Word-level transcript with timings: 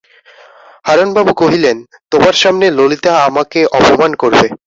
হারানবাবু 0.85 1.31
কহিলেন, 1.41 1.77
তোমার 2.11 2.35
সামনে 2.41 2.65
ললিতা 2.77 3.13
আমাকে 3.27 3.59
অপমান 3.79 4.11
করবে! 4.15 4.47